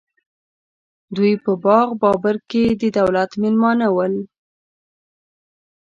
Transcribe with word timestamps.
دوی 1.15 1.33
په 1.43 1.51
باغ 1.65 1.87
بابر 2.01 2.35
کې 2.49 2.63
د 2.81 2.83
دولت 2.97 3.31
مېلمانه 3.41 3.87
ول. 3.95 4.13